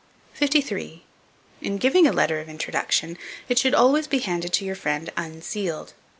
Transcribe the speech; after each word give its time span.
53. 0.33 1.03
IN 1.61 1.77
GIVING 1.77 2.07
A 2.07 2.11
LETTER 2.11 2.39
OF 2.39 2.49
INTRODUCTION, 2.49 3.19
it 3.47 3.59
should 3.59 3.75
always 3.75 4.07
be 4.07 4.17
handed 4.17 4.51
to 4.53 4.65
your 4.65 4.73
friend, 4.73 5.11
unsealed. 5.15 5.93